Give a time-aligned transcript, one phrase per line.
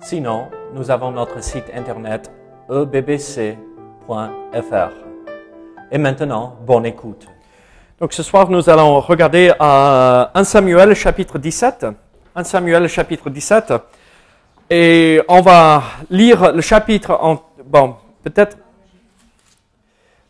[0.00, 2.30] Sinon, nous avons notre site internet
[2.70, 3.56] ebbc.fr.
[5.90, 7.26] Et maintenant, bonne écoute.
[8.00, 11.86] Donc ce soir, nous allons regarder euh, 1 Samuel chapitre 17.
[12.34, 13.74] 1 Samuel chapitre 17.
[14.70, 18.56] Et on va lire le chapitre, en, bon, peut-être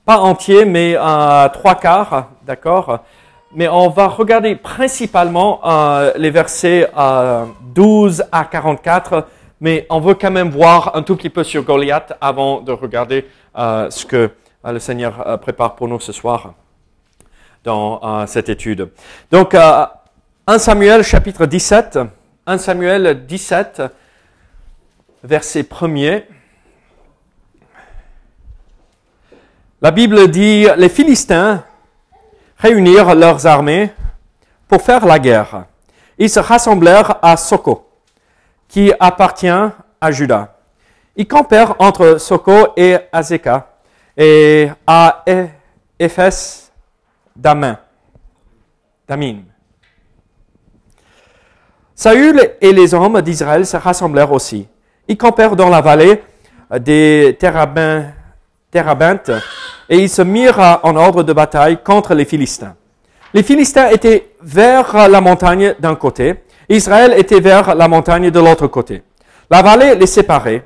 [0.05, 3.01] pas entier, mais à trois quarts, d'accord?
[3.55, 9.27] Mais on va regarder principalement euh, les versets euh, 12 à 44,
[9.61, 13.27] mais on veut quand même voir un tout petit peu sur Goliath avant de regarder
[13.57, 14.31] euh, ce que
[14.65, 16.55] euh, le Seigneur euh, prépare pour nous ce soir
[17.65, 18.91] dans cette étude.
[19.31, 19.85] Donc, euh,
[20.47, 21.99] 1 Samuel chapitre 17,
[22.47, 23.83] 1 Samuel 17,
[25.23, 26.25] verset 1er.
[29.83, 31.63] La Bible dit, les Philistins
[32.57, 33.91] réunirent leurs armées
[34.67, 35.65] pour faire la guerre.
[36.17, 37.88] Ils se rassemblèrent à Soko,
[38.69, 40.55] qui appartient à Juda.
[41.17, 43.69] Ils campèrent entre Soko et Azeka,
[44.17, 45.25] et à
[45.99, 46.71] Ephes
[47.35, 47.79] d'Amin.
[49.09, 49.39] Damim.
[51.95, 54.69] Saül et les hommes d'Israël se rassemblèrent aussi.
[55.09, 56.23] Ils campèrent dans la vallée
[56.79, 58.13] des Térabin-
[58.71, 59.31] Térabintes
[59.89, 62.77] et ils se mirent en ordre de bataille contre les Philistins.
[63.33, 68.67] Les Philistins étaient vers la montagne d'un côté, Israël était vers la montagne de l'autre
[68.67, 69.03] côté.
[69.51, 70.65] La vallée les séparait.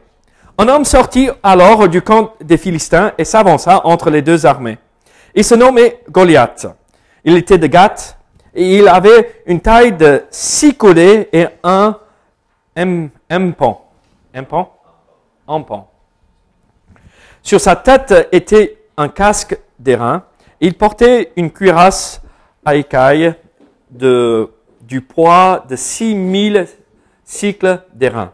[0.58, 4.78] Un homme sortit alors du camp des Philistins et s'avança entre les deux armées.
[5.34, 6.66] Il se nommait Goliath.
[7.24, 8.18] Il était de Gath
[8.54, 11.96] et il avait une taille de six coudées et un
[12.76, 13.78] em- empon.
[14.36, 14.66] Empon?
[15.46, 15.84] Empon.
[17.42, 20.24] Sur sa tête était un casque d'airain.
[20.60, 22.20] Il portait une cuirasse
[22.64, 23.34] à écailles
[23.90, 24.50] de,
[24.92, 26.66] du poids de 6000
[27.24, 28.32] cycles d'airain.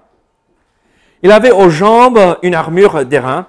[1.23, 3.47] Il avait aux jambes une armure d'airain,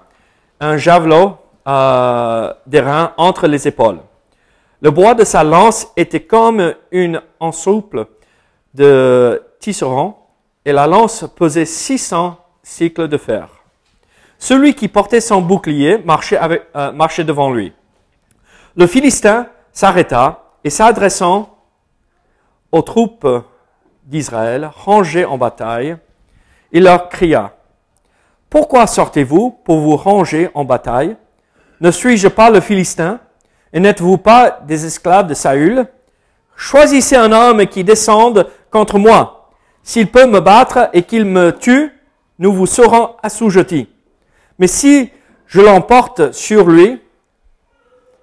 [0.59, 1.37] un javelot
[1.67, 3.97] euh, d'airain entre les épaules.
[4.81, 8.05] Le bois de sa lance était comme une ensouple
[8.75, 10.29] de tisserand
[10.63, 13.49] et la lance pesait 600 cycles de fer.
[14.37, 16.39] Celui qui portait son bouclier marchait,
[16.75, 17.73] euh, marchait devant lui.
[18.75, 21.58] Le Philistin s'arrêta et s'adressant
[22.71, 23.27] aux troupes
[24.03, 25.97] d'Israël rangées en bataille,
[26.71, 27.53] il leur cria,
[28.49, 31.15] Pourquoi sortez-vous pour vous ranger en bataille?
[31.81, 33.19] Ne suis-je pas le Philistin?
[33.73, 35.87] Et n'êtes-vous pas des esclaves de Saül?
[36.55, 39.51] Choisissez un homme qui descende contre moi.
[39.83, 41.91] S'il peut me battre et qu'il me tue,
[42.39, 43.87] nous vous serons assujettis.
[44.57, 45.11] Mais si
[45.45, 47.01] je l'emporte sur lui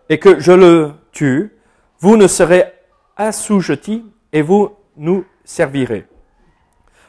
[0.08, 1.52] et que je le tue,
[2.00, 2.64] vous ne serez
[3.16, 6.06] assujettis et vous nous servirez.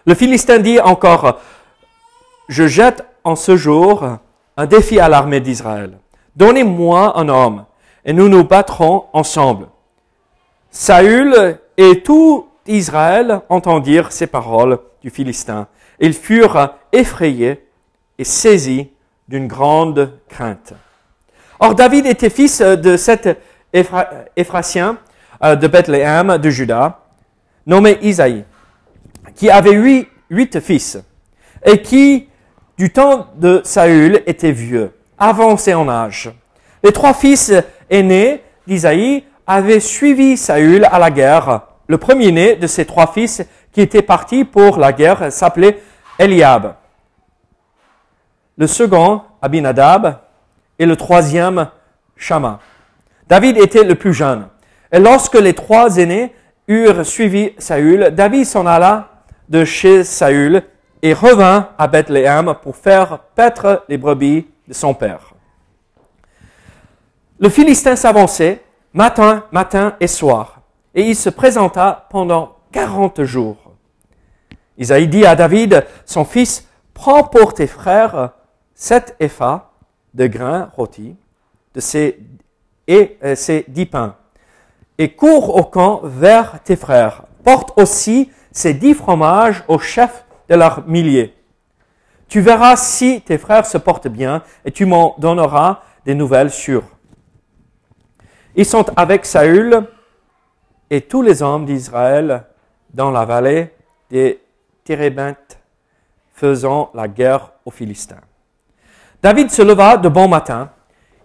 [0.06, 1.40] Le Philistin dit encore,
[2.48, 4.06] je jette en ce jour
[4.56, 5.98] un défi à l'armée d'Israël.
[6.36, 7.66] Donnez-moi un homme
[8.06, 9.68] et nous nous battrons ensemble.
[10.72, 15.68] Saül et tout Israël entendirent ces paroles du Philistin.
[16.00, 17.66] Ils furent effrayés
[18.18, 18.90] et saisis
[19.28, 20.74] d'une grande crainte.
[21.60, 23.38] Or David était fils de cet
[23.74, 24.98] Éphra- Éphratien
[25.44, 27.00] euh, de Bethléem de Juda,
[27.68, 28.46] nommé Isaïe,
[29.36, 30.98] qui avait huit, fils,
[31.64, 32.30] et qui,
[32.78, 36.32] du temps de Saül, était vieux, avancé en âge.
[36.82, 37.54] Les trois fils
[37.90, 41.62] aînés d'Isaïe avaient suivi Saül à la guerre.
[41.88, 45.82] Le premier-né de ces trois fils qui était parti pour la guerre s'appelait
[46.18, 46.76] Eliab.
[48.58, 50.20] Le second, Abinadab,
[50.80, 51.70] et le troisième,
[52.16, 52.60] Shama.
[53.28, 54.48] David était le plus jeune.
[54.92, 56.34] Et lorsque les trois aînés
[56.68, 60.64] eurent suivi Saül, David s'en alla de chez Saül
[61.02, 65.34] et revint à Bethléem pour faire paître les brebis de son père.
[67.40, 70.62] Le Philistin s'avançait matin, matin et soir,
[70.96, 73.58] et il se présenta pendant quarante jours.
[74.78, 78.32] Isaïe dit à David, son fils, prends pour tes frères
[78.74, 79.72] sept épha
[80.14, 81.16] de grains rôtis
[81.74, 82.20] de ces,
[82.88, 84.16] et euh, ces dix pains,
[84.98, 87.24] et cours au camp vers tes frères.
[87.44, 91.34] Porte aussi ces dix fromages au chef de leurs milliers.
[92.28, 96.84] Tu verras si tes frères se portent bien et tu m'en donneras des nouvelles sûres.
[98.56, 99.84] Ils sont avec Saül
[100.90, 102.46] et tous les hommes d'Israël
[102.94, 103.74] dans la vallée
[104.10, 104.42] des
[104.84, 105.60] Térébintes
[106.34, 108.22] faisant la guerre aux Philistins.
[109.22, 110.72] David se leva de bon matin,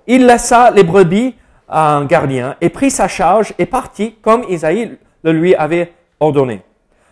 [0.07, 1.35] il laissa les brebis
[1.73, 6.63] un gardien et prit sa charge et partit comme Isaïe le lui avait ordonné.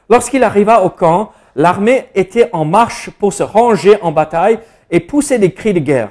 [0.09, 4.59] Lorsqu'il arriva au camp, l'armée était en marche pour se ranger en bataille
[4.91, 6.11] et pousser des cris de guerre.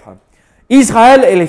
[0.70, 1.48] Israël et les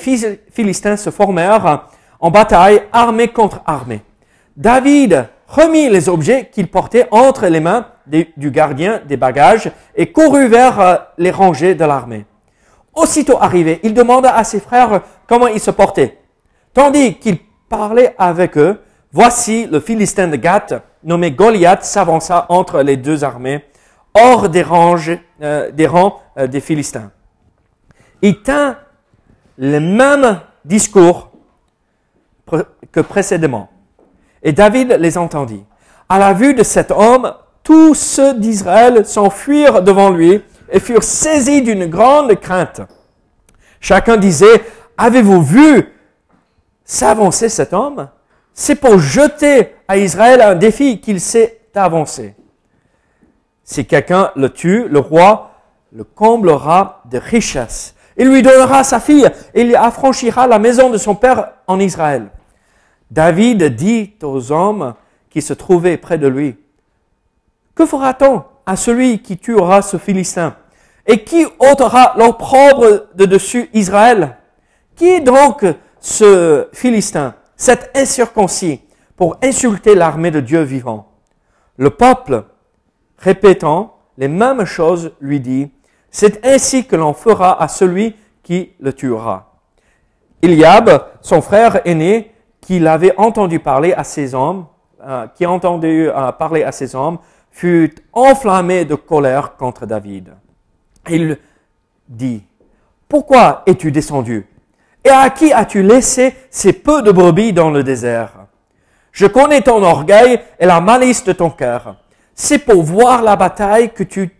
[0.50, 1.86] Philistins se formèrent
[2.18, 4.02] en bataille, armée contre armée.
[4.56, 10.48] David remit les objets qu'il portait entre les mains du gardien des bagages et courut
[10.48, 12.24] vers euh, les rangées de l'armée.
[12.94, 16.19] Aussitôt arrivé, il demanda à ses frères comment ils se portaient.
[16.72, 17.38] Tandis qu'il
[17.68, 18.80] parlait avec eux,
[19.12, 23.64] voici le Philistin de Gath, nommé Goliath, s'avança entre les deux armées,
[24.14, 24.64] hors des,
[25.42, 27.10] euh, des rangs euh, des Philistins.
[28.22, 28.76] Il tint
[29.58, 31.30] le même discours
[32.92, 33.68] que précédemment.
[34.42, 35.64] Et David les entendit.
[36.08, 37.32] À la vue de cet homme,
[37.62, 42.80] tous ceux d'Israël s'enfuirent devant lui et furent saisis d'une grande crainte.
[43.80, 44.64] Chacun disait,
[44.96, 45.88] avez-vous vu
[46.90, 48.08] s'avancer cet homme
[48.52, 52.34] C'est pour jeter à Israël un défi qu'il s'est avancé.
[53.62, 55.52] Si quelqu'un le tue, le roi
[55.92, 57.94] le comblera de richesses.
[58.16, 62.28] Il lui donnera sa fille et il affranchira la maison de son père en Israël.
[63.08, 64.94] David dit aux hommes
[65.30, 66.56] qui se trouvaient près de lui,
[67.76, 70.56] Que fera-t-on à celui qui tuera ce Philistin
[71.06, 74.36] Et qui ôtera l'opprobre de dessus Israël?
[74.96, 75.64] Qui donc
[76.00, 78.80] ce Philistin, cet incirconcis,
[79.16, 81.12] pour insulter l'armée de Dieu vivant
[81.76, 82.44] Le peuple,
[83.18, 85.70] répétant les mêmes choses, lui dit,
[86.10, 89.60] C'est ainsi que l'on fera à celui qui le tuera.
[90.42, 94.66] Eliab, son frère aîné, qu'il avait entendu parler à ces hommes,
[95.02, 97.18] euh, qui entendu euh, parler à ces hommes,
[97.50, 100.34] fut enflammé de colère contre David.
[101.08, 101.38] Il
[102.08, 102.42] dit,
[103.08, 104.46] pourquoi es-tu descendu?
[105.04, 108.46] Et à qui as-tu laissé ces peu de brebis dans le désert?
[109.12, 111.96] Je connais ton orgueil et la malice de ton cœur.
[112.34, 114.30] C'est pour voir la bataille que tu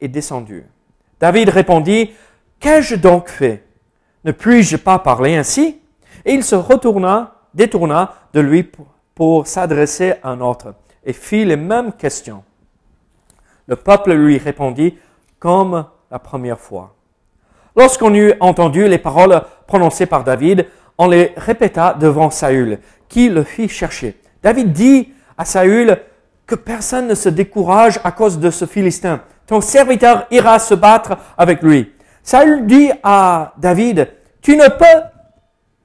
[0.00, 0.64] es descendu.
[1.20, 2.12] David répondit,
[2.60, 3.64] Qu'ai-je donc fait?
[4.24, 5.80] Ne puis-je pas parler ainsi?
[6.24, 8.62] Et il se retourna détourna de lui
[9.14, 10.74] pour, s'adresser à un autre
[11.04, 12.44] et fit les mêmes questions.
[13.66, 14.96] Le peuple lui répondit
[15.40, 16.94] comme la première fois.
[17.78, 20.66] Lorsqu'on eut entendu les paroles prononcées par David,
[20.98, 24.16] on les répéta devant Saül, qui le fit chercher.
[24.42, 25.96] David dit à Saül
[26.44, 29.20] que personne ne se décourage à cause de ce Philistin.
[29.46, 31.92] Ton serviteur ira se battre avec lui.
[32.24, 34.08] Saül dit à David,
[34.42, 35.00] tu ne peux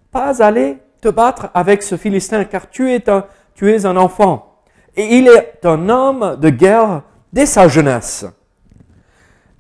[0.10, 3.24] pas aller te battre avec ce Philistin, car tu es un,
[3.54, 4.56] tu es un enfant.
[4.96, 8.26] Et il est un homme de guerre dès sa jeunesse.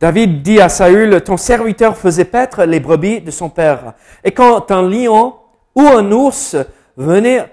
[0.04, 3.94] David dit à Saül, ton serviteur faisait paître les brebis de son père.
[4.26, 5.38] Et quand un lion
[5.76, 6.58] ou un ours
[6.98, 7.50] venait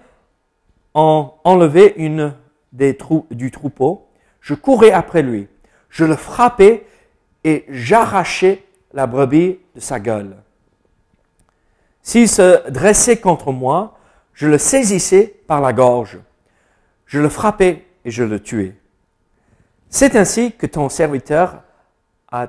[0.93, 2.35] en enlever une
[2.73, 4.09] des trous, du troupeau,
[4.41, 5.47] je courais après lui.
[5.91, 6.87] Je le frappais
[7.45, 8.65] et j'arrachais
[8.95, 10.35] la brebis de sa gueule.
[12.03, 13.97] S'il se dressait contre moi,
[14.35, 16.19] je le saisissais par la gorge.
[17.07, 18.75] Je le frappais et je le tuais.
[19.89, 21.63] C'est ainsi que ton serviteur
[22.31, 22.49] a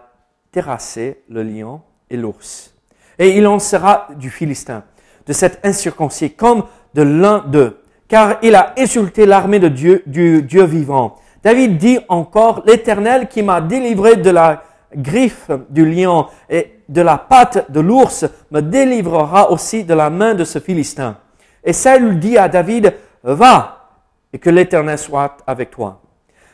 [0.52, 2.74] terrassé le lion et l'ours.
[3.18, 4.84] Et il en sera du Philistin,
[5.26, 10.44] de cet incirconcis, comme de l'un d'eux, car il a insulté l'armée de Dieu, du
[10.44, 11.18] Dieu vivant.
[11.44, 14.64] David dit encore, l'Éternel qui m'a délivré de la
[14.96, 20.34] griffe du lion et de la patte de l'ours me délivrera aussi de la main
[20.34, 21.18] de ce Philistin.
[21.64, 23.90] Et Saül dit à David, va,
[24.34, 26.02] et que l'Éternel soit avec toi.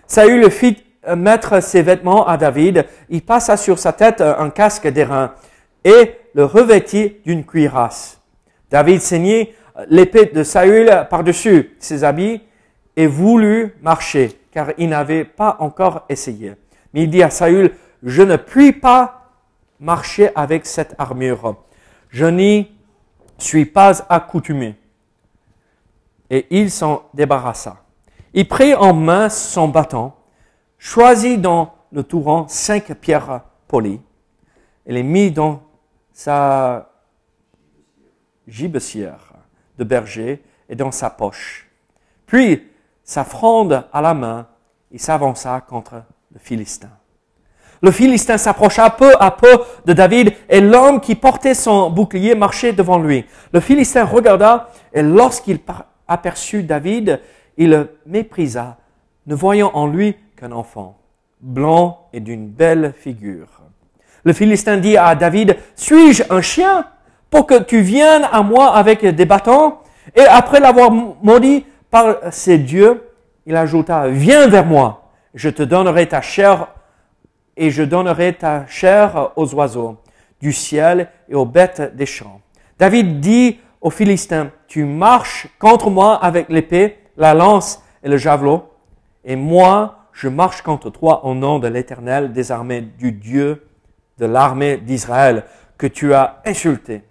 [0.05, 0.77] Saül fit
[1.15, 5.33] mettre ses vêtements à David, il passa sur sa tête un casque d'airain
[5.83, 8.19] et le revêtit d'une cuirasse.
[8.69, 9.49] David saignit
[9.89, 12.41] l'épée de Saül par-dessus ses habits
[12.95, 16.55] et voulut marcher, car il n'avait pas encore essayé.
[16.93, 17.71] Mais il dit à Saül,
[18.03, 19.31] je ne puis pas
[19.79, 21.55] marcher avec cette armure.
[22.09, 22.71] Je n'y
[23.37, 24.75] suis pas accoutumé.
[26.29, 27.77] Et il s'en débarrassa.
[28.33, 30.11] Il prit en main son bâton,
[30.77, 34.01] choisit dans le torrent cinq pierres polies,
[34.85, 35.61] et les mit dans
[36.13, 36.89] sa
[38.47, 39.33] gibecière
[39.77, 41.69] de berger et dans sa poche.
[42.25, 42.67] Puis,
[43.03, 44.47] sa fronde à la main,
[44.91, 46.89] il s'avança contre le Philistin.
[47.81, 52.73] Le Philistin s'approcha peu à peu de David et l'homme qui portait son bouclier marchait
[52.73, 53.25] devant lui.
[53.53, 55.59] Le Philistin regarda et lorsqu'il
[56.07, 57.21] aperçut David,
[57.55, 58.77] il le méprisa,
[59.27, 60.97] ne voyant en lui qu'un enfant,
[61.41, 63.47] blanc et d'une belle figure.
[64.23, 66.85] Le Philistin dit à David, suis-je un chien
[67.29, 69.75] pour que tu viennes à moi avec des bâtons?
[70.15, 73.03] Et après l'avoir maudit par ses dieux,
[73.45, 76.67] il ajouta, viens vers moi, je te donnerai ta chair
[77.55, 79.97] et je donnerai ta chair aux oiseaux
[80.39, 82.41] du ciel et aux bêtes des champs.
[82.77, 88.69] David dit aux Philistins, tu marches contre moi avec l'épée, la lance et le javelot,
[89.23, 93.67] et moi, je marche contre toi au nom de l'Éternel des armées, du Dieu
[94.17, 95.43] de l'armée d'Israël,
[95.77, 97.03] que tu as insulté.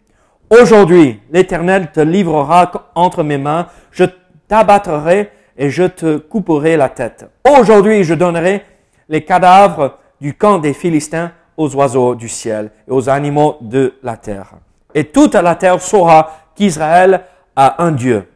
[0.50, 4.04] Aujourd'hui, l'Éternel te livrera entre mes mains, je
[4.48, 7.30] t'abattrai et je te couperai la tête.
[7.48, 8.64] Aujourd'hui, je donnerai
[9.08, 14.16] les cadavres du camp des Philistins aux oiseaux du ciel et aux animaux de la
[14.16, 14.54] terre.
[14.94, 17.22] Et toute la terre saura qu'Israël
[17.54, 18.26] a un Dieu.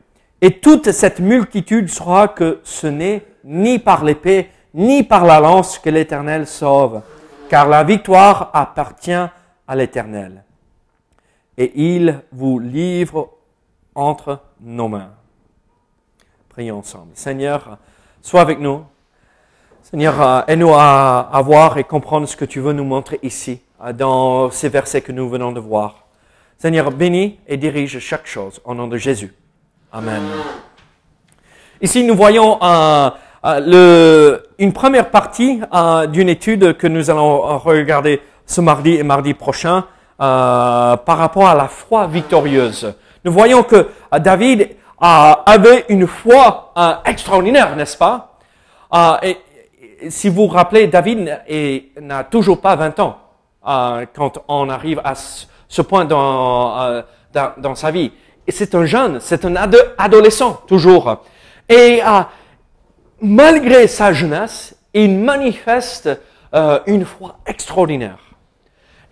[0.41, 5.79] Et toute cette multitude saura que ce n'est ni par l'épée, ni par la lance
[5.79, 7.03] que l'Éternel sauve,
[7.49, 9.13] car la victoire appartient
[9.67, 10.45] à l'Éternel.
[11.59, 13.31] Et il vous livre
[13.95, 15.11] entre nos mains.
[16.49, 17.13] Prions ensemble.
[17.15, 17.79] Seigneur,
[18.23, 18.85] sois avec nous.
[19.83, 23.93] Seigneur, euh, aide-nous à, voir et comprendre ce que tu veux nous montrer ici, euh,
[23.93, 26.07] dans ces versets que nous venons de voir.
[26.59, 29.35] Seigneur, bénis et dirige chaque chose au nom de Jésus.
[29.93, 30.23] Amen.
[31.81, 33.11] Ici, nous voyons euh,
[33.45, 35.61] le, une première partie
[36.09, 39.85] d'une étude que nous allons regarder ce mardi et mardi prochain
[40.19, 42.93] par rapport à la foi victorieuse.
[43.25, 48.39] Nous voyons que David avait une foi extraordinaire, n'est-ce pas?
[49.23, 49.37] Et,
[50.09, 51.41] si vous vous rappelez, David
[52.01, 53.19] n'a toujours pas 20 ans
[53.69, 58.13] euh, quand on arrive à ce point euh, dans, dans, sa vie.
[58.47, 59.55] Et c'est un jeune, c'est un
[59.99, 61.19] adolescent toujours.
[61.69, 62.21] Et euh,
[63.21, 66.11] malgré sa jeunesse, il manifeste
[66.87, 68.19] une foi extraordinaire.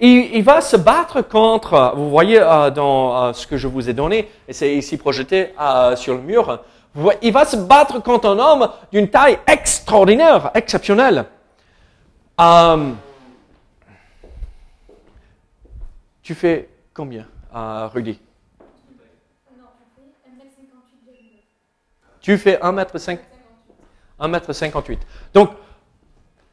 [0.01, 2.39] Il, il, va se battre contre, vous voyez
[2.75, 5.55] dans ce que je vous ai donné, et c'est ici projeté
[5.97, 6.61] sur le mur,
[7.23, 11.27] il va se battre contre un homme d'une taille extraordinaire, exceptionnelle.
[12.41, 12.93] Euh,
[16.23, 18.21] tu fais combien, euh, Rudy?
[22.21, 23.38] Tu fais 1m58.
[24.21, 24.99] 1m58.
[25.35, 25.51] Donc,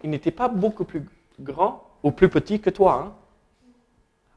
[0.03, 1.05] il n'était pas beaucoup plus
[1.39, 3.03] grand ou plus petit que toi.
[3.05, 3.11] Hein?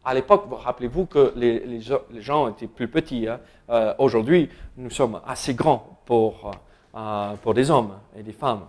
[0.04, 1.80] À l'époque, rappelez-vous que les,
[2.16, 3.28] gens étaient plus petits.
[3.28, 3.40] Hein.
[3.68, 6.52] Euh, aujourd'hui, nous sommes assez grands pour,
[6.96, 8.62] euh, pour des hommes et des femmes.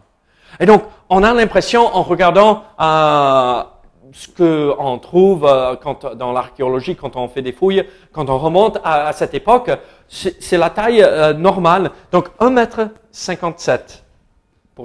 [0.60, 3.64] Et donc, on a l'impression, en regardant euh,
[4.12, 4.28] ce
[4.76, 5.48] qu'on trouve
[5.82, 9.72] quand, dans l'archéologie, quand on fait des fouilles, quand on remonte à, cette époque,
[10.10, 11.06] c'est la taille
[11.38, 11.92] normale.
[12.12, 14.02] Donc, 1m57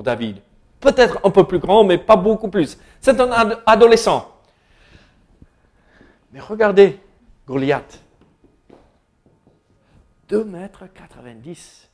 [0.02, 0.40] David.
[0.80, 2.78] Peut-être un peu plus grand, mais pas beaucoup plus.
[3.00, 3.30] C'est un
[3.66, 4.30] adolescent.
[6.32, 7.00] Mais regardez
[7.46, 8.00] Goliath.
[10.28, 11.88] 2 mètres 90.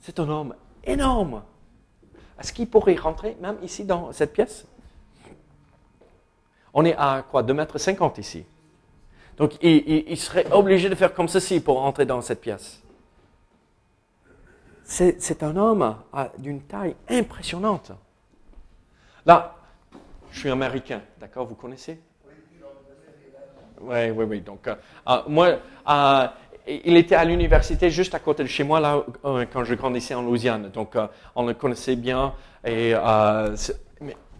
[0.00, 1.42] C'est un homme énorme.
[2.38, 4.66] Est-ce qu'il pourrait rentrer même ici dans cette pièce?
[6.74, 7.42] On est à quoi?
[7.42, 8.44] 2 mètres 50 ici.
[9.36, 12.81] Donc il, serait obligé de faire comme ceci pour entrer dans cette pièce.
[14.92, 15.96] C'est un homme
[16.36, 17.92] d'une taille impressionnante.
[19.24, 19.56] Là,
[20.30, 21.98] je suis américain, d'accord Vous connaissez?
[23.80, 24.40] Oui, oui, oui.
[24.42, 24.74] Donc, euh,
[25.08, 25.58] euh, moi,
[25.88, 26.28] euh,
[26.66, 29.02] il était à l'université juste à côté de chez moi, là,
[29.50, 30.70] quand je grandissais en Louisiane.
[30.70, 30.94] Donc,
[31.34, 32.34] on le connaissait bien.
[32.62, 32.94] Mais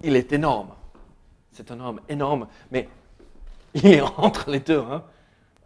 [0.03, 0.69] il est énorme.
[1.51, 2.47] C'est un homme énorme.
[2.71, 2.91] Mais
[3.73, 4.81] il est entre les deux.
[4.81, 5.03] Hein.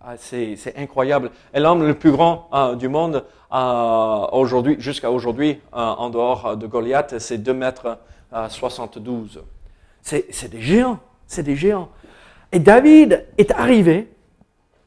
[0.01, 1.31] Ah, c'est incroyable.
[1.53, 7.39] Et l'homme le plus grand du monde, aujourd'hui, jusqu'à aujourd'hui, en dehors de Goliath, c'est
[7.39, 7.99] 2 mètres
[8.49, 9.43] 72.
[10.03, 11.01] C'est des géants.
[11.27, 11.89] C'est des géants.
[12.53, 14.09] Et David est arrivé,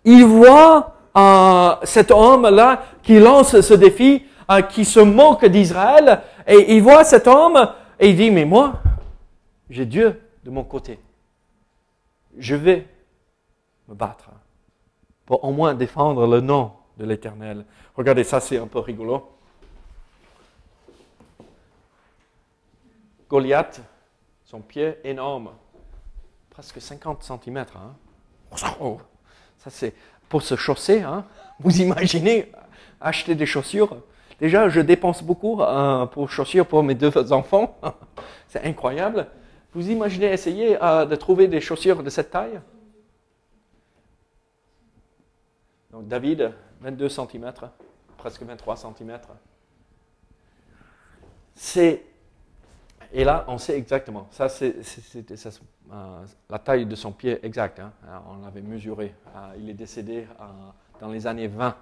[0.06, 6.76] il voit euh, cet homme-là qui lance ce défi, euh, qui se moque d'Israël, et
[6.76, 8.82] il voit cet homme et il dit, mais moi,
[9.70, 11.00] j'ai Dieu de mon côté.
[12.38, 12.88] Je vais
[13.88, 14.30] me battre
[15.30, 17.64] pour au moins défendre le nom de l'Éternel.
[17.96, 19.30] Regardez, ça c'est un peu rigolo.
[23.30, 23.80] Goliath,
[24.44, 25.52] son pied énorme,
[26.50, 27.58] presque 50 cm.
[27.76, 27.94] Hein.
[28.56, 29.94] Ça c'est
[30.28, 31.04] pour se chausser.
[31.04, 31.26] Hein.
[31.60, 32.52] Vous imaginez
[33.00, 33.98] acheter des chaussures
[34.40, 37.78] Déjà, je dépense beaucoup euh, pour chaussures pour mes deux enfants.
[38.48, 39.28] c'est incroyable.
[39.76, 42.60] Vous imaginez essayer euh, de trouver des chaussures de cette taille?
[46.02, 47.54] David, 22 cm,
[48.18, 49.20] presque 23 cm.
[51.56, 52.04] C'est
[53.12, 54.28] et là, on sait exactement.
[54.32, 54.76] Ça, c'est
[55.92, 57.80] euh, la taille de son pied exacte.
[57.80, 57.92] Hein.
[58.30, 59.16] On l'avait mesuré.
[59.36, 60.44] Euh, il est décédé euh,
[61.00, 61.76] dans les années 20,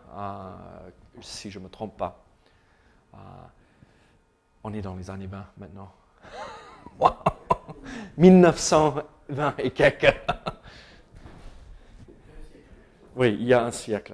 [1.21, 2.23] si je ne me trompe pas.
[4.63, 5.91] on est dans les années 20 maintenant.
[8.17, 10.15] 1920 et quelques.
[13.17, 14.13] Oui, il y a un siècle.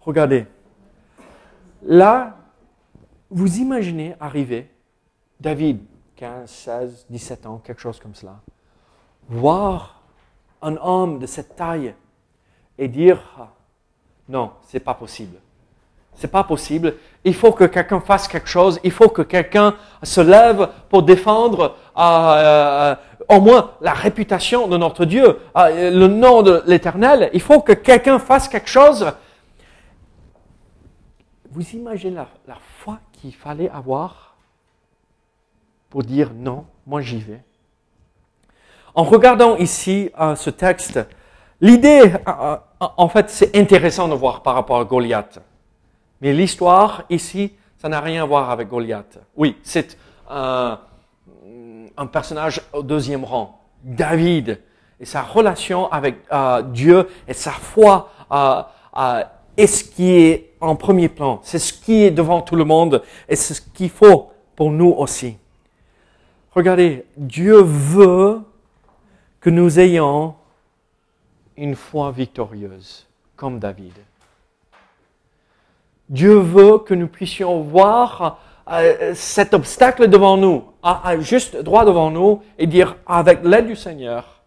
[0.00, 0.46] Regardez.
[1.82, 2.38] Là,
[3.30, 4.70] vous imaginez arriver
[5.38, 5.80] David,
[6.16, 8.40] 15, 16, 17 ans, quelque chose comme cela,
[9.28, 10.02] voir
[10.62, 11.94] un homme de cette taille
[12.78, 13.48] et dire
[14.28, 15.36] non, c'est pas possible.
[16.18, 16.94] C'est pas possible.
[17.22, 18.80] Il faut que quelqu'un fasse quelque chose.
[18.82, 22.94] Il faut que quelqu'un se lève pour défendre euh, euh,
[23.28, 27.30] au moins la réputation de notre Dieu, euh, le nom de l'Éternel.
[27.34, 29.12] Il faut que quelqu'un fasse quelque chose.
[31.52, 34.34] Vous imaginez la, foi qu'il fallait avoir
[35.90, 37.42] pour dire non, moi j'y vais.
[38.96, 40.98] En regardant ici euh, ce texte,
[41.60, 42.12] l'idée,
[42.80, 45.38] en fait, c'est intéressant de voir par rapport à Goliath.
[46.20, 49.18] Mais l'histoire ici, ça n'a rien à voir avec Goliath.
[49.36, 49.96] Oui, c'est
[50.28, 50.78] un
[52.12, 54.60] personnage au deuxième rang, David,
[55.00, 56.16] et sa relation avec
[56.72, 58.10] Dieu et sa foi
[59.56, 61.40] est ce qui est en premier plan.
[61.44, 64.90] C'est ce qui est devant tout le monde et c'est ce qu'il faut pour nous
[64.90, 65.36] aussi.
[66.50, 68.40] Regardez, Dieu veut
[69.40, 70.34] que nous ayons
[71.56, 73.06] une foi victorieuse,
[73.36, 73.92] comme David.
[76.08, 80.64] Dieu veut que nous puissions voir euh, cet obstacle devant nous,
[81.20, 84.42] juste droit devant nous, et dire, avec l'aide du Seigneur,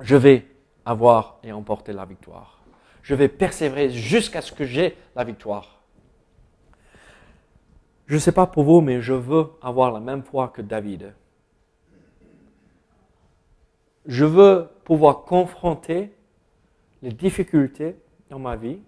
[0.00, 0.46] je vais
[0.84, 2.60] avoir et emporter la victoire.
[3.02, 5.80] Je vais persévérer jusqu'à ce que j'ai la victoire.
[8.06, 11.12] Je ne sais pas pour vous, mais je veux avoir la même foi que David.
[14.06, 16.12] Je veux pouvoir confronter
[17.02, 17.96] les difficultés
[18.30, 18.80] dans ma vie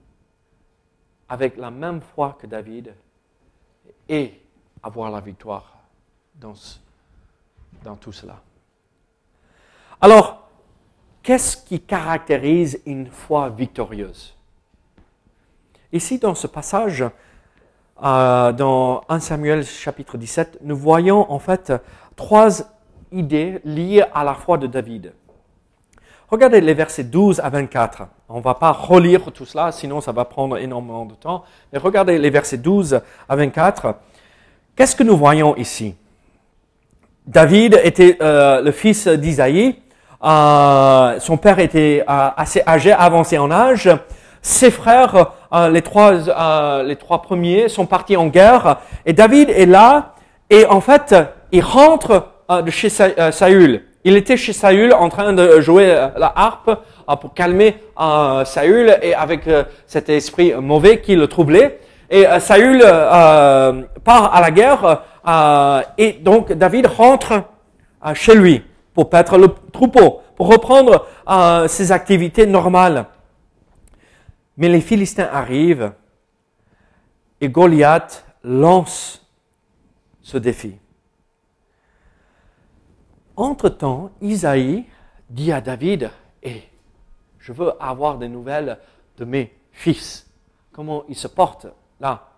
[1.29, 2.95] avec la même foi que David
[4.09, 4.41] et
[4.83, 5.79] avoir la victoire
[6.35, 6.55] dans,
[7.83, 8.41] dans tout cela.
[10.01, 10.49] Alors,
[11.23, 14.35] qu'est-ce qui caractérise une foi victorieuse?
[15.93, 17.05] Ici, dans ce passage,
[18.03, 21.73] euh, dans 1 Samuel chapitre 17, nous voyons en fait
[22.15, 22.49] trois
[23.11, 25.13] idées liées à la foi de David.
[26.31, 28.03] Regardez les versets 12 à 24.
[28.29, 31.45] On ne va pas relire tout cela, sinon ça va prendre énormément de temps.
[31.73, 33.95] Mais regardez les versets 12 à 24.
[34.77, 35.95] Qu'est-ce que nous voyons ici?
[37.27, 39.77] David était euh, le fils d'Isaïe.
[40.23, 43.89] Euh, son père était assez âgé, avancé en âge.
[44.43, 49.49] Ses frères euh, les, trois, euh, les trois premiers sont partis en guerre et David
[49.51, 50.15] est là
[50.51, 51.15] et en fait,
[51.53, 53.83] il rentre euh, de chez Saül.
[54.09, 56.71] Il était chez Saül en train de jouer la harpe
[57.21, 57.77] pour calmer
[58.47, 59.43] Saül et avec
[59.87, 61.79] cet esprit mauvais qui le troublait.
[62.09, 65.03] Et Saül part à la guerre
[65.99, 67.43] et donc David rentre
[68.15, 71.07] chez lui pour paître le troupeau, pour reprendre
[71.69, 73.05] ses activités normales.
[74.57, 75.93] Mais les Philistins arrivent
[77.43, 79.23] et Goliath lance
[80.23, 80.79] ce défi.
[83.39, 84.85] Entre-temps, Isaïe
[85.31, 86.11] dit à David,
[86.43, 86.65] eh,
[87.39, 88.79] je veux avoir des nouvelles
[89.17, 90.29] de mes fils.
[90.73, 91.69] Comment ils se portent
[92.01, 92.31] là?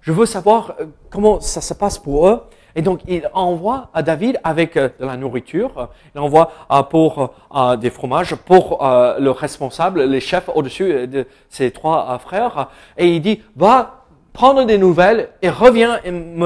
[0.00, 2.42] Je veux savoir euh, comment ça se passe pour eux.
[2.74, 7.34] Et donc, il envoie à David avec euh, de la nourriture, il envoie euh, pour
[7.78, 13.40] des fromages pour le responsable, les chefs au-dessus de ses trois frères, et il dit,
[13.54, 13.97] va
[14.38, 16.00] prendre des nouvelles et reviens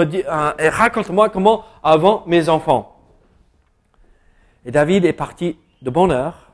[0.07, 0.23] dit,
[0.59, 2.97] et raconte-moi comment avant mes enfants.
[4.65, 6.53] Et David est parti de bonne heure,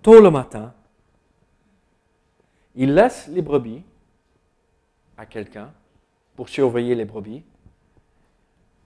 [0.00, 0.72] tôt le matin.
[2.74, 3.82] Il laisse les brebis
[5.18, 5.70] à quelqu'un
[6.36, 7.44] pour surveiller les brebis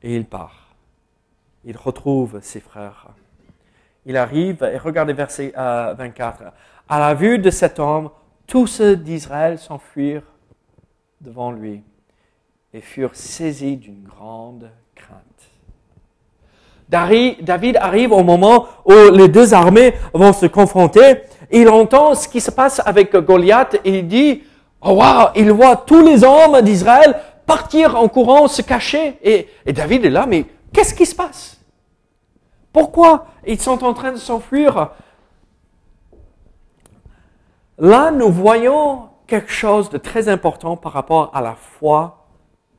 [0.02, 0.74] et il part.
[1.64, 3.10] Il retrouve ses frères.
[4.06, 6.42] Il arrive et regardez verset 24.
[6.42, 6.50] Euh,
[6.88, 8.10] à la vue de cet homme,
[8.48, 10.35] tous ceux d'Israël s'enfuirent
[11.20, 11.82] devant lui
[12.72, 15.22] et furent saisis d'une grande crainte.
[16.88, 21.22] David arrive au moment où les deux armées vont se confronter.
[21.50, 24.42] Il entend ce qui se passe avec Goliath et il dit,
[24.82, 25.00] oh
[25.34, 29.18] il voit tous les hommes d'Israël partir en courant, se cacher.
[29.22, 31.58] Et David est là, mais qu'est-ce qui se passe?
[32.72, 34.90] Pourquoi ils sont en train de s'enfuir?
[37.78, 42.26] Là, nous voyons quelque chose de très important par rapport à la foi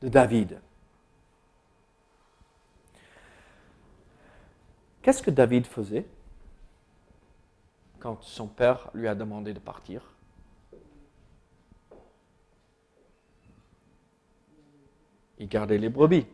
[0.01, 0.59] de David.
[5.01, 6.05] Qu'est-ce que David faisait
[7.99, 10.01] quand son père lui a demandé de partir?
[15.39, 16.25] Il gardait les brebis.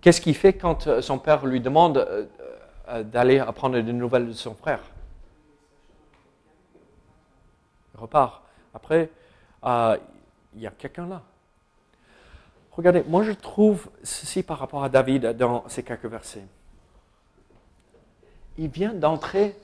[0.00, 2.26] Qu'est-ce qu'il fait quand euh, son père lui demande euh,
[2.88, 4.80] euh, d'aller apprendre des nouvelles de son frère
[7.87, 8.42] Il repart.
[8.74, 9.10] Après,
[9.64, 11.22] il y a quelqu'un là.
[12.72, 16.46] Regardez, moi je trouve ceci par rapport à David dans ces quelques versets.
[18.56, 19.56] Il vient d'entrer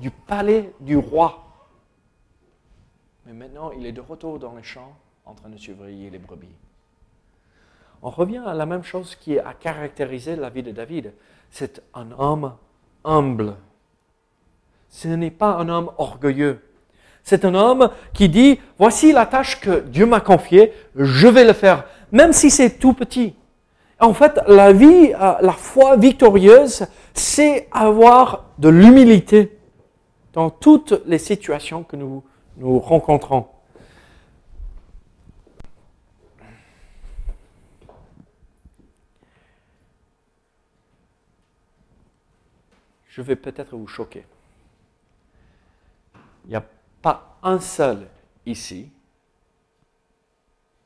[0.00, 1.44] du palais du roi.
[3.26, 6.54] Mais maintenant, il est de retour dans les champs en train de surveiller les brebis.
[8.02, 11.12] On revient à la même chose qui a caractérisé la vie de David.
[11.50, 12.56] C'est un homme
[13.04, 13.56] humble.
[14.88, 16.60] Ce n'est pas un homme orgueilleux.
[17.24, 21.52] C'est un homme qui dit, voici la tâche que Dieu m'a confiée, je vais le
[21.52, 23.34] faire, même si c'est tout petit.
[24.00, 29.56] En fait, la vie, euh, la foi victorieuse, c'est avoir de l'humilité
[30.32, 32.22] dans toutes les situations que nous,
[32.60, 33.46] rencontrons.
[43.08, 44.24] je vais peut-être vous choquer.
[47.02, 48.08] Pas un seul
[48.46, 48.90] ici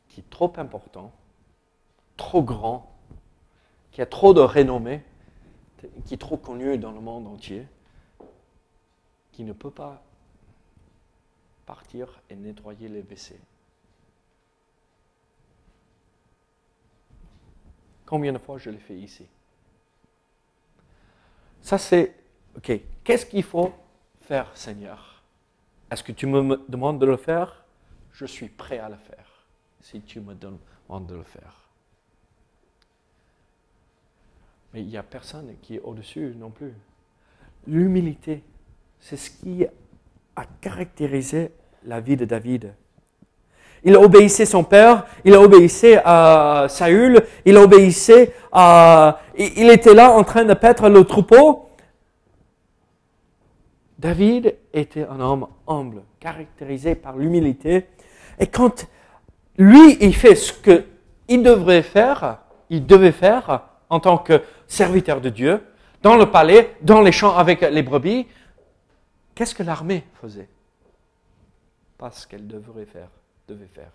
[0.09, 1.13] qui est trop important,
[2.17, 2.91] trop grand,
[3.93, 5.03] qui a trop de renommée,
[6.07, 7.67] qui est trop connu dans le monde entier,
[9.33, 10.03] qui ne peut pas
[11.67, 13.39] partir et nettoyer les WC.
[18.07, 19.27] Combien de fois je l'ai fait ici?
[21.61, 22.15] Ça, c'est,
[22.57, 23.73] OK, qu'est-ce qu'il faut
[24.23, 25.16] faire, Seigneur?
[25.91, 27.65] Est-ce que tu me demandes de le faire?
[28.13, 29.47] Je suis prêt à le faire,
[29.81, 31.69] si tu me demandes de le faire.
[34.73, 36.75] Mais il n'y a personne qui est au-dessus non plus.
[37.67, 38.43] L'humilité,
[38.99, 39.65] c'est ce qui
[40.35, 41.53] a caractérisé
[41.85, 42.75] la vie de David.
[43.85, 49.21] Il obéissait son père, il obéissait à Saül, il obéissait à...
[49.39, 51.66] Il était là en train de paître le troupeau.
[53.99, 57.87] David était un homme humble, caractérisé par l'humilité.
[58.39, 58.87] Et quand
[59.57, 65.31] lui, il fait ce qu'il devrait faire, il devait faire en tant que serviteur de
[65.31, 65.63] Dieu,
[66.03, 68.27] dans le palais, dans les champs avec les brebis,
[69.35, 70.49] qu'est-ce que l'armée faisait?
[71.97, 73.09] Pas ce qu'elle devrait faire
[73.49, 73.93] devait faire.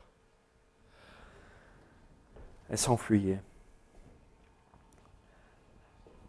[2.69, 3.41] Elle s'enfuyait.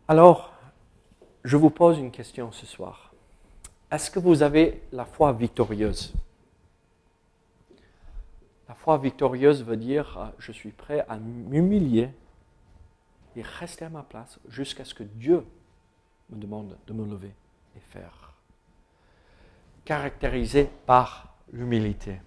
[0.09, 0.53] Alors,
[1.45, 3.12] je vous pose une question ce soir.
[3.93, 6.15] Est-ce que vous avez la foi victorieuse?
[8.67, 12.09] La foi victorieuse veut dire euh, je suis prêt à m'humilier
[13.37, 15.45] et rester à ma place jusqu'à ce que Dieu
[16.31, 17.35] me demande de me lever
[17.77, 18.33] et faire.
[19.85, 22.19] Caractérisé par l'humilité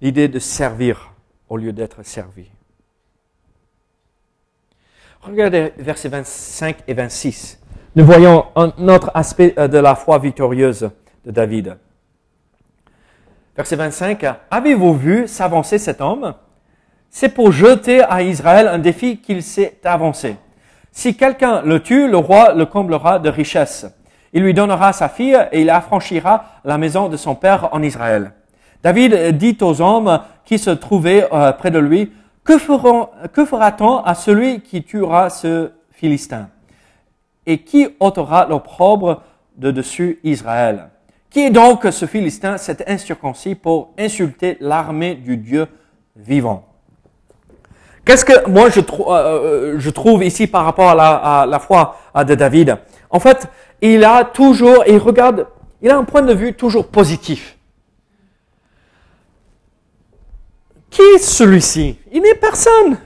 [0.00, 1.12] l'idée de servir
[1.48, 2.46] au lieu d'être servi.
[5.20, 7.58] Regardez versets 25 et 26.
[7.96, 10.90] Nous voyons un autre aspect euh, de la foi victorieuse
[11.24, 11.78] de David.
[13.56, 14.22] Verset 25.
[14.50, 16.34] Avez-vous vu s'avancer cet homme?
[17.08, 20.36] C'est pour jeter à Israël un défi qu'il s'est avancé.
[20.92, 23.86] Si quelqu'un le tue, le roi le comblera de richesses.
[24.34, 28.32] Il lui donnera sa fille et il affranchira la maison de son père en Israël.
[28.82, 32.12] David dit aux hommes qui se trouvaient euh, près de lui,
[32.44, 36.50] que, fera-t-on à celui qui tuera ce Philistin?
[37.46, 39.22] Et qui ôtera l'opprobre
[39.56, 40.90] de dessus Israël?
[41.30, 45.66] Qui est donc ce Philistin, cet incirconcis, pour insulter l'armée du Dieu
[46.16, 46.64] vivant?
[48.04, 52.78] Qu'est-ce que moi je, euh, euh, trouve ici par rapport à la, foi de David?
[53.10, 53.48] En fait,
[53.80, 55.48] il a toujours, il regarde,
[55.82, 57.56] il a un point de vue toujours positif.
[60.88, 61.98] Qui est celui-ci?
[62.12, 62.96] Il n'est personne.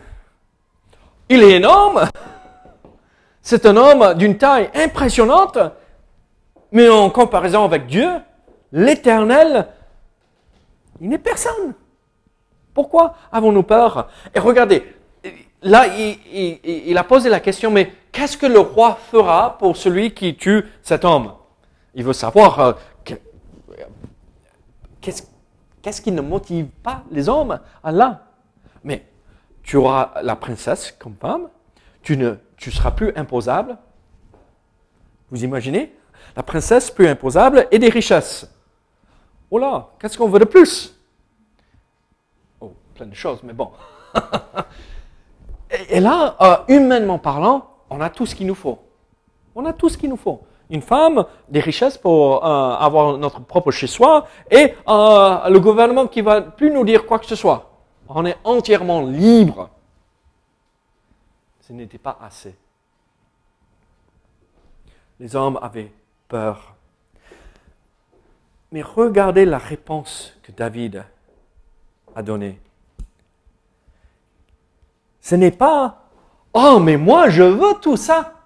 [1.28, 2.08] Il est énorme.
[3.42, 5.58] C'est un homme d'une taille impressionnante.
[6.72, 8.08] Mais en comparaison avec Dieu,
[8.72, 9.66] l'éternel,
[11.00, 11.74] il n'est personne.
[12.74, 14.08] Pourquoi avons-nous peur?
[14.34, 14.84] Et regardez,
[15.62, 20.36] là, il, a posé la question, mais qu'est-ce que le roi fera pour celui qui
[20.36, 21.32] tue cet homme?
[21.94, 22.72] Il veut savoir euh,
[25.00, 28.26] qu'est-ce qui ne motive pas les hommes à là
[28.84, 29.04] Mais
[29.64, 31.48] tu auras la princesse comme femme,
[32.02, 33.78] tu ne tu seras plus imposable.
[35.30, 35.96] Vous imaginez?
[36.36, 38.48] La princesse plus imposable et des richesses.
[39.50, 40.94] Oh là, qu'est-ce qu'on veut de plus?
[42.60, 43.70] Oh, plein de choses, mais bon.
[45.88, 48.78] et, là, euh, humainement parlant, on a tout ce qu'il nous faut.
[49.54, 50.42] On a tout ce qu'il nous faut.
[50.68, 56.20] Une femme, des richesses pour euh, avoir notre propre chez-soi et euh, le gouvernement qui
[56.20, 57.70] va plus nous dire quoi que ce soit.
[58.08, 59.70] On est entièrement libre.
[61.70, 62.56] Ce n'était pas assez.
[65.20, 65.92] Les hommes avaient
[66.26, 66.74] peur.
[68.72, 71.04] Mais regardez la réponse que David
[72.16, 72.60] a donnée.
[75.20, 76.10] Ce n'est pas
[76.54, 78.42] Oh, mais moi je veux tout ça.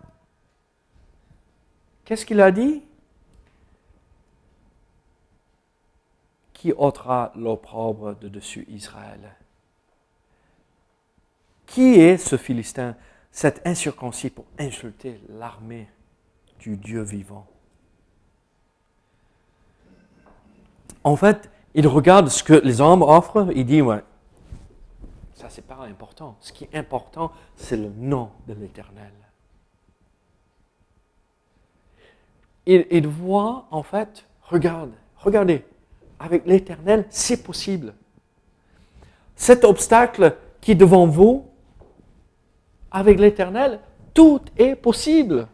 [2.04, 2.82] Qu'est-ce qu'il a dit?
[6.52, 9.34] Qui ôtera l'opprobre de dessus Israël?
[11.64, 12.94] Qui est ce Philistin,
[13.34, 15.88] cet incirconcis pour insulter l'armée
[16.60, 17.46] du Dieu vivant
[21.02, 24.04] En fait, il regarde ce que les hommes offrent, il dit, ouais,
[25.34, 26.36] ça c'est pas important.
[26.40, 29.12] Ce qui est important, c'est le nom de l'Éternel.
[32.66, 35.64] il, voit, en fait, regarde, regardez,
[36.20, 37.94] avec l'Éternel, c'est possible.
[39.34, 41.50] Cet obstacle qui est devant vous,
[42.94, 43.80] avec l'Éternel,
[44.14, 45.48] tout est possible.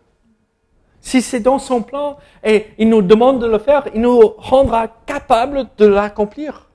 [1.01, 4.87] Si c'est dans son plan et il nous demande de le faire, il nous rendra
[4.87, 6.69] capables de l'accomplir.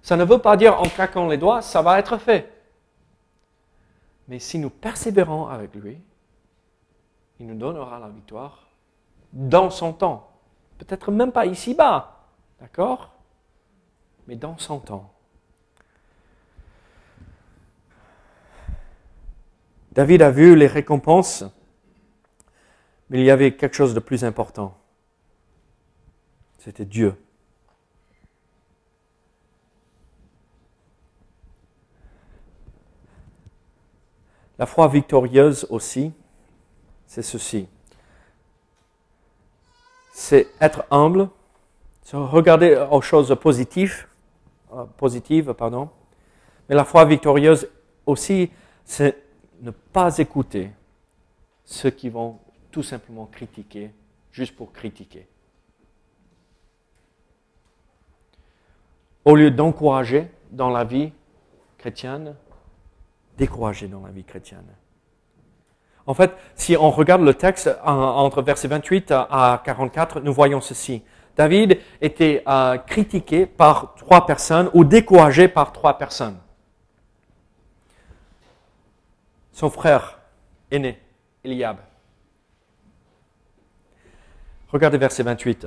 [0.00, 2.50] Ça ne veut pas dire en claquant les doigts, ça va être fait.
[4.28, 5.98] Mais si nous persévérons avec lui,
[7.40, 8.68] il nous donnera la victoire
[9.32, 10.30] dans son temps.
[10.78, 12.20] Peut-être même pas ici-bas,
[12.60, 13.10] d'accord?
[14.28, 15.10] Mais dans son temps.
[19.98, 21.42] David a vu les récompenses,
[23.10, 24.78] mais il y avait quelque chose de plus important.
[26.58, 27.16] C'était Dieu.
[34.56, 36.12] La foi victorieuse aussi,
[37.08, 37.66] c'est ceci
[40.12, 41.28] c'est être humble,
[42.02, 44.06] c'est regarder aux choses positives,
[44.72, 45.90] euh, positives pardon.
[46.68, 47.68] Mais la foi victorieuse
[48.06, 48.52] aussi,
[48.84, 49.27] c'est
[49.98, 50.70] pas écouter
[51.64, 52.38] ceux qui vont
[52.70, 53.90] tout simplement critiquer,
[54.30, 55.26] juste pour critiquer.
[59.24, 61.10] Au lieu d'encourager dans la vie
[61.78, 62.36] chrétienne,
[63.36, 64.68] décourager dans la vie chrétienne.
[66.06, 71.02] En fait, si on regarde le texte entre versets 28 à 44, nous voyons ceci.
[71.36, 76.38] David était euh, critiqué par trois personnes ou découragé par trois personnes.
[79.58, 80.20] Son frère
[80.70, 81.00] aîné,
[81.42, 81.78] Eliab.
[84.70, 85.66] Regardez verset 28.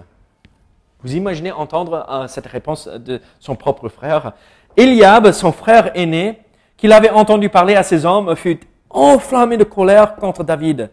[1.02, 4.32] Vous imaginez entendre euh, cette réponse de son propre frère.
[4.78, 6.40] Eliab, son frère aîné,
[6.78, 10.90] qu'il avait entendu parler à ses hommes, fut enflammé de colère contre David.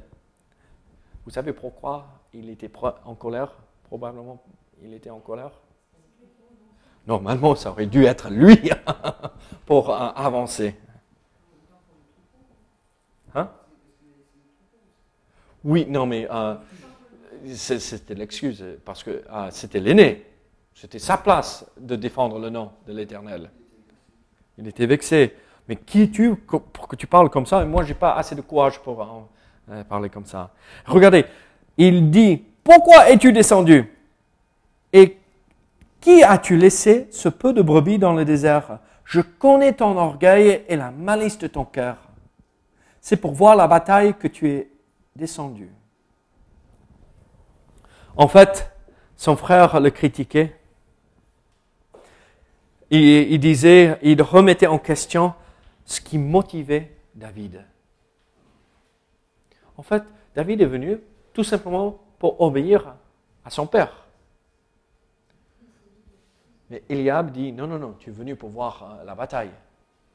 [1.24, 2.68] Vous savez pourquoi il était
[3.04, 3.52] en colère?
[3.84, 4.42] Probablement,
[4.82, 5.52] il était en colère.
[7.06, 8.58] Normalement, ça aurait dû être lui
[9.66, 10.74] pour euh, avancer.
[15.68, 16.54] Oui, non, mais euh,
[17.54, 20.24] c'était l'excuse, parce que euh, c'était l'aîné.
[20.74, 23.50] C'était sa place de défendre le nom de l'Éternel.
[24.57, 25.35] Il était vexé.
[25.68, 27.61] Mais qui es-tu pour que tu parles comme ça?
[27.62, 29.28] Et moi, je n'ai pas assez de courage pour
[29.70, 30.54] euh, parler comme ça.
[30.87, 31.26] Regardez,
[31.76, 33.92] il dit, pourquoi es-tu descendu?
[34.94, 35.18] Et
[36.00, 38.78] qui as-tu laissé ce peu de brebis dans le désert?
[39.04, 41.98] Je connais ton orgueil et la malice de ton cœur.
[43.02, 44.70] C'est pour voir la bataille que tu es
[45.18, 45.70] descendu.
[48.16, 48.72] En fait,
[49.16, 50.57] son frère le critiquait.
[52.90, 55.35] il disait, il remettait en question
[55.85, 57.64] ce qui motivait David.
[59.76, 60.02] En fait,
[60.35, 60.98] David est venu
[61.33, 62.94] tout simplement pour obéir
[63.44, 64.07] à son père.
[66.70, 69.50] Mais Eliab dit, non, non, non, tu es venu pour voir euh, la bataille.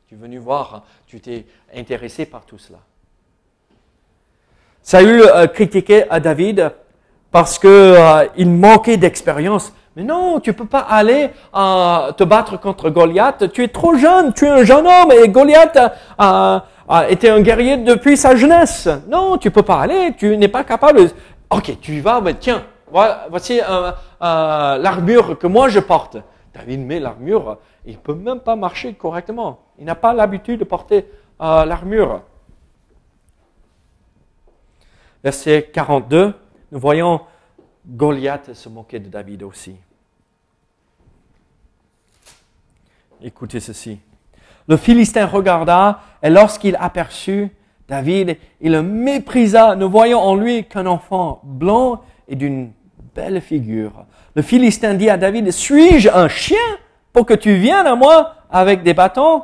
[0.08, 2.80] Tu es venu voir, tu t'es intéressé par tout cela.
[4.84, 6.72] Saül euh, critiquait à David
[7.32, 9.74] parce qu'il euh, manquait d'expérience.
[9.96, 13.52] Mais non, tu peux pas aller euh, te battre contre Goliath.
[13.52, 15.80] Tu es trop jeune, tu es un jeune homme et Goliath
[16.18, 16.66] a,
[17.10, 18.88] été un guerrier depuis sa jeunesse.
[19.08, 21.10] Non, tu peux pas aller, tu n'es pas capable.
[21.50, 22.64] Ok, tu y vas, mais tiens,
[23.30, 23.92] voici euh,
[24.22, 26.18] euh, l'armure que moi je porte.
[26.54, 29.60] David met l'armure, il peut même pas marcher correctement.
[29.80, 31.08] Il n'a pas l'habitude de porter
[31.42, 32.22] euh, l'armure.
[35.24, 36.34] Verset 42,
[36.72, 37.22] nous voyons
[37.88, 39.76] Goliath se moquer de David aussi.
[43.22, 44.00] Écoutez ceci.
[44.68, 47.50] Le Philistin regarda, et lorsqu'il aperçut
[47.88, 52.74] David, il le méprisa, ne voyant en lui qu'un enfant blanc et d'une
[53.16, 54.06] belle figure.
[54.36, 56.58] Le Philistin dit à David, suis-je un chien
[57.14, 59.44] pour que tu viennes à moi avec des bâtons?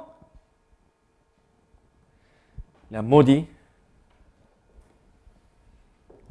[2.92, 3.46] Il a maudit.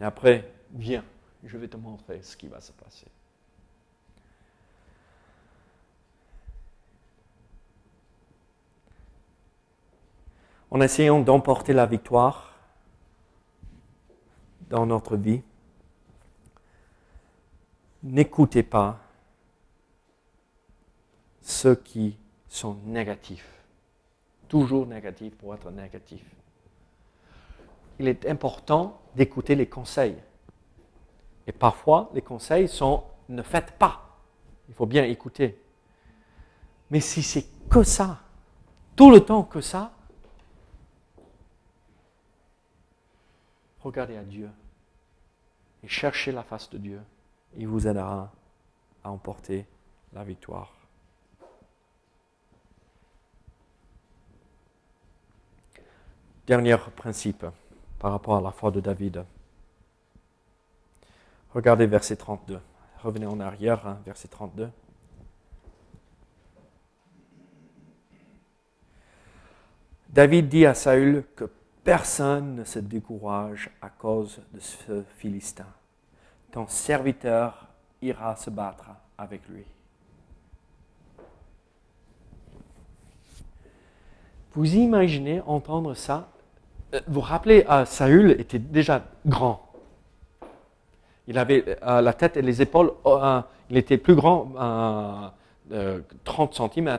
[0.00, 1.04] Et après, viens,
[1.44, 3.06] je vais te montrer ce qui va se passer.
[10.70, 12.54] en essayant d'emporter la victoire
[14.68, 15.42] dans notre vie,
[18.02, 18.98] n'écoutez pas
[21.40, 23.48] ceux qui sont négatifs.
[24.48, 26.24] Toujours négatifs pour être négatifs.
[27.98, 30.16] Il est important d'écouter les conseils.
[31.46, 34.18] Et parfois, les conseils sont ne faites pas.
[34.68, 35.60] Il faut bien écouter.
[36.90, 38.20] Mais si c'est que ça,
[38.96, 39.92] tout le temps que ça,
[43.80, 44.50] regardez à Dieu
[45.82, 47.00] et cherchez la face de Dieu.
[47.56, 48.30] Il vous aidera
[49.04, 49.66] à emporter
[50.12, 50.72] la victoire.
[56.46, 57.44] Dernier principe
[57.98, 59.24] par rapport à la foi de David.
[61.54, 62.60] Regardez verset 32.
[63.02, 64.70] Revenez en arrière, hein, verset 32.
[70.08, 71.50] David dit à Saül que
[71.84, 75.66] personne ne se décourage à cause de ce Philistin.
[76.50, 77.66] Ton serviteur
[78.02, 79.64] ira se battre avec lui.
[84.52, 86.28] Vous imaginez entendre ça
[86.92, 89.62] Vous vous rappelez, euh, Saül était déjà grand.
[91.26, 92.92] Il avait euh, la tête et les épaules,
[93.68, 94.52] il était plus grand,
[96.24, 96.98] 30 cm,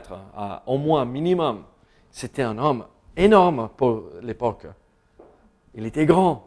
[0.66, 1.64] au moins minimum.
[2.12, 4.66] C'était un homme énorme pour l'époque.
[5.74, 6.46] Il était grand.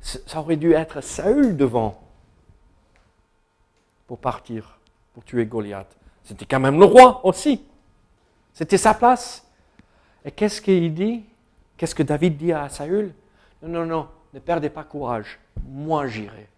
[0.00, 2.00] Ça aurait dû être Saül devant
[4.06, 4.78] pour partir,
[5.14, 5.96] pour tuer Goliath.
[6.24, 7.62] C'était quand même le roi aussi.
[8.52, 9.46] C'était sa place.
[10.24, 11.24] Et qu'est-ce qu'il dit?
[11.82, 13.12] Qu'est-ce que David dit à Saül?
[13.60, 15.40] Non, non, non, ne perdez pas courage.
[15.66, 16.48] Moi, j'irai.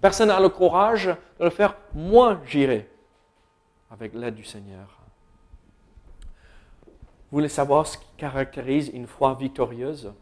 [0.00, 1.06] Personne n'a le courage
[1.38, 1.76] de le faire.
[1.94, 2.90] Moi, j'irai.
[3.88, 4.98] Avec l'aide du Seigneur.
[6.82, 10.12] Vous voulez savoir ce qui caractérise une foi victorieuse?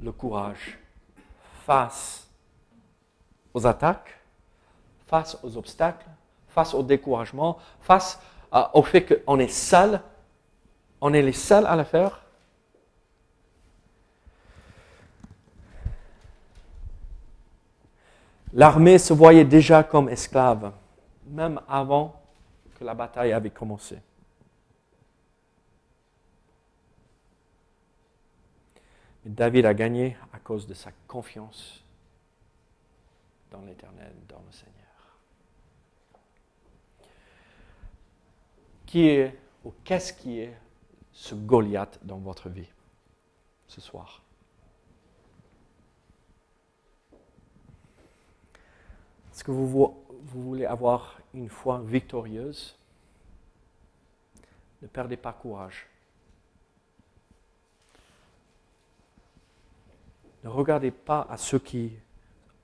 [0.00, 0.76] Le courage
[1.64, 2.28] face
[3.52, 4.18] aux attaques,
[5.06, 6.08] face aux obstacles,
[6.48, 8.20] face au découragement, face
[8.72, 10.00] au fait qu'on est seul,
[11.00, 12.22] on est les seuls à le faire.
[18.54, 20.72] L'armée se voyait déjà comme esclave,
[21.26, 22.22] même avant
[22.78, 23.98] que la bataille avait commencé.
[29.24, 31.82] David a gagné à cause de sa confiance
[33.50, 34.74] dans l'Éternel, dans le Seigneur.
[38.86, 40.56] Qui est ou qu'est-ce qui est
[41.10, 42.68] ce Goliath dans votre vie
[43.66, 44.23] ce soir?
[49.34, 52.78] Est-ce que vous, voulez avoir une foi victorieuse?
[54.80, 55.88] Ne perdez pas courage.
[60.44, 61.94] Ne regardez pas à ceux qui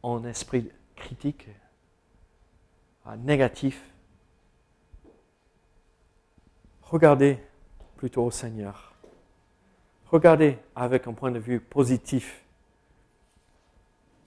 [0.05, 1.49] ont un esprit critique,
[3.19, 3.83] négatif.
[6.83, 7.43] Regardez
[7.97, 8.95] plutôt au Seigneur.
[10.07, 12.45] Regardez avec un point de vue positif.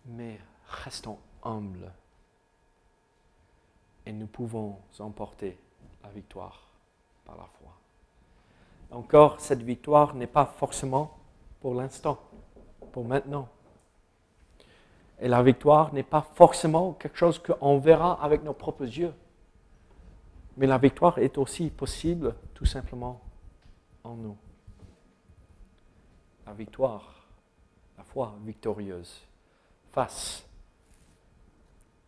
[0.07, 1.89] Mais restons humbles.
[4.05, 5.57] Et nous pouvons emporter
[6.03, 6.67] la victoire
[7.25, 7.71] par la foi.
[8.91, 11.17] Encore, cette victoire n'est pas forcément
[11.61, 12.19] pour l'instant
[12.91, 13.49] pour maintenant.
[15.19, 19.13] Et la victoire n'est pas forcément quelque chose qu'on verra avec nos propres yeux.
[20.57, 23.19] Mais la victoire est aussi possible tout simplement
[24.03, 24.37] en nous.
[26.45, 27.25] La victoire,
[27.97, 29.21] la foi victorieuse
[29.89, 30.45] face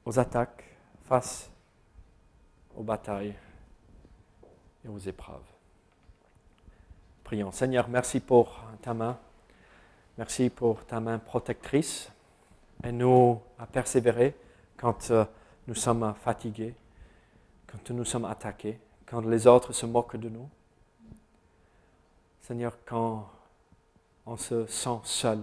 [0.05, 0.63] aux attaques,
[1.05, 1.49] face
[2.75, 3.35] aux batailles
[4.83, 5.45] et aux épreuves.
[7.23, 7.51] Prions.
[7.51, 9.17] Seigneur, merci pour ta main.
[10.17, 12.11] Merci pour ta main protectrice.
[12.83, 14.35] et nous à persévérer
[14.77, 15.25] quand euh,
[15.67, 16.75] nous sommes fatigués,
[17.65, 20.49] quand nous sommes attaqués, quand les autres se moquent de nous.
[22.41, 23.27] Seigneur, quand
[24.25, 25.39] on se sent seul.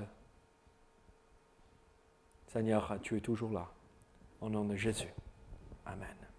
[2.46, 3.66] Seigneur, tu es toujours là.
[4.40, 5.12] Au nom de Jésus.
[5.86, 6.31] Amen.